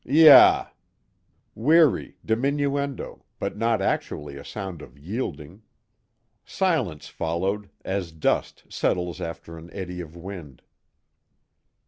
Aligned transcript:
"Yah!" 0.03 0.69
Weary, 1.53 2.17
diminuendo, 2.25 3.21
but 3.37 3.55
not 3.55 3.83
actually 3.83 4.35
a 4.35 4.43
sound 4.43 4.81
of 4.81 4.97
yielding. 4.97 5.61
Silence 6.43 7.05
followed, 7.07 7.69
as 7.85 8.11
dust 8.11 8.63
settles 8.67 9.21
after 9.21 9.59
an 9.59 9.69
eddy 9.71 10.01
of 10.01 10.15
wind. 10.15 10.63